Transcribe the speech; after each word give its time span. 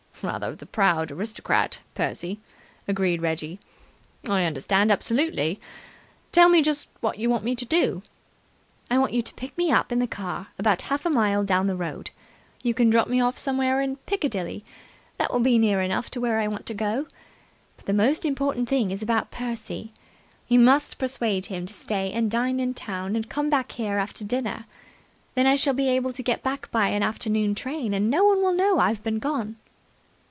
"Rather 0.23 0.55
the 0.55 0.67
proud 0.67 1.09
aristocrat, 1.11 1.79
Percy," 1.95 2.39
agreed 2.87 3.23
Reggie. 3.23 3.59
"I 4.29 4.43
understand 4.45 4.91
absolutely. 4.91 5.59
Tell 6.31 6.47
me 6.47 6.61
just 6.61 6.87
what 6.99 7.17
you 7.17 7.27
want 7.27 7.43
me 7.43 7.55
to 7.55 7.65
do." 7.65 8.03
"I 8.91 8.99
want 8.99 9.13
you 9.13 9.23
to 9.23 9.33
pick 9.33 9.57
me 9.57 9.71
up 9.71 9.91
in 9.91 9.97
the 9.97 10.05
car 10.05 10.49
about 10.59 10.83
half 10.83 11.07
a 11.07 11.09
mile 11.09 11.43
down 11.43 11.65
the 11.65 11.75
road. 11.75 12.11
You 12.61 12.75
can 12.75 12.91
drop 12.91 13.07
me 13.07 13.19
somewhere 13.31 13.81
in 13.81 13.95
Piccadilly. 13.95 14.63
That 15.17 15.33
will 15.33 15.39
be 15.39 15.57
near 15.57 15.81
enough 15.81 16.11
to 16.11 16.21
where 16.21 16.37
I 16.37 16.47
want 16.47 16.67
to 16.67 16.75
go. 16.75 17.07
But 17.77 17.87
the 17.87 17.91
most 17.93 18.23
important 18.23 18.69
thing 18.69 18.91
is 18.91 19.01
about 19.01 19.31
Percy. 19.31 19.91
You 20.47 20.59
must 20.59 20.99
persuade 20.99 21.47
him 21.47 21.65
to 21.65 21.73
stay 21.73 22.11
and 22.11 22.29
dine 22.29 22.59
in 22.59 22.75
town 22.75 23.15
and 23.15 23.27
come 23.27 23.49
back 23.49 23.71
here 23.71 23.97
after 23.97 24.23
dinner. 24.23 24.65
Then 25.33 25.47
I 25.47 25.55
shall 25.55 25.73
be 25.73 25.89
able 25.89 26.13
to 26.13 26.21
get 26.21 26.43
back 26.43 26.69
by 26.69 26.89
an 26.89 27.01
afternoon 27.01 27.55
train, 27.55 27.91
and 27.95 28.07
no 28.11 28.23
one 28.23 28.43
will 28.43 28.53
know 28.53 28.77
I've 28.77 29.01
been 29.01 29.17
gone." 29.17 29.55